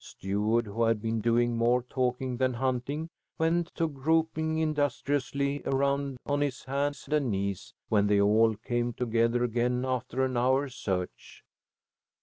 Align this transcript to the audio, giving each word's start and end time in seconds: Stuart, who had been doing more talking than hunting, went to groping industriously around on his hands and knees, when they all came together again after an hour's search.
Stuart, 0.03 0.65
who 0.65 0.81
had 0.85 0.99
been 0.99 1.21
doing 1.21 1.55
more 1.55 1.83
talking 1.83 2.37
than 2.37 2.55
hunting, 2.55 3.11
went 3.37 3.67
to 3.75 3.87
groping 3.87 4.57
industriously 4.57 5.61
around 5.63 6.17
on 6.25 6.41
his 6.41 6.63
hands 6.63 7.07
and 7.07 7.29
knees, 7.29 7.75
when 7.87 8.07
they 8.07 8.19
all 8.19 8.55
came 8.55 8.93
together 8.93 9.43
again 9.43 9.85
after 9.85 10.25
an 10.25 10.37
hour's 10.37 10.73
search. 10.73 11.43